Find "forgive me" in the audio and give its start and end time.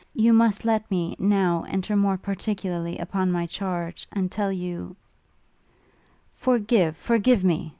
6.97-7.69